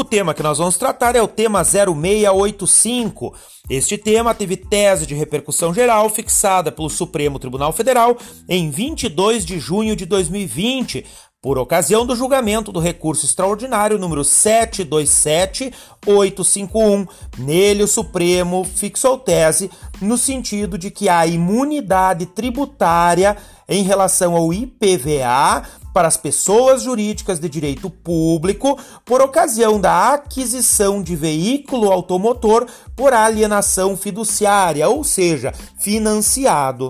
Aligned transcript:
O 0.00 0.04
tema 0.04 0.32
que 0.32 0.42
nós 0.42 0.56
vamos 0.56 0.78
tratar 0.78 1.14
é 1.14 1.20
o 1.20 1.28
tema 1.28 1.62
0685. 1.62 3.34
Este 3.68 3.98
tema 3.98 4.32
teve 4.32 4.56
tese 4.56 5.04
de 5.04 5.14
repercussão 5.14 5.74
geral 5.74 6.08
fixada 6.08 6.72
pelo 6.72 6.88
Supremo 6.88 7.38
Tribunal 7.38 7.70
Federal 7.70 8.16
em 8.48 8.70
22 8.70 9.44
de 9.44 9.58
junho 9.58 9.94
de 9.94 10.06
2020, 10.06 11.04
por 11.42 11.58
ocasião 11.58 12.06
do 12.06 12.16
julgamento 12.16 12.72
do 12.72 12.80
recurso 12.80 13.26
extraordinário 13.26 13.98
número 13.98 14.24
727851. 14.24 17.06
Nele, 17.36 17.82
o 17.82 17.88
Supremo 17.88 18.64
fixou 18.64 19.18
tese 19.18 19.70
no 20.00 20.16
sentido 20.16 20.78
de 20.78 20.90
que 20.90 21.10
a 21.10 21.26
imunidade 21.26 22.24
tributária 22.24 23.36
em 23.68 23.82
relação 23.82 24.34
ao 24.34 24.50
IPVA 24.50 25.62
para 25.92 26.08
as 26.08 26.16
pessoas 26.16 26.82
jurídicas 26.82 27.38
de 27.38 27.48
direito 27.48 27.90
público 27.90 28.78
por 29.04 29.20
ocasião 29.20 29.80
da 29.80 30.14
aquisição 30.14 31.02
de 31.02 31.16
veículo 31.16 31.90
automotor 31.90 32.66
por 32.96 33.12
alienação 33.12 33.96
fiduciária, 33.96 34.88
ou 34.88 35.02
seja, 35.02 35.52
financiado. 35.78 36.88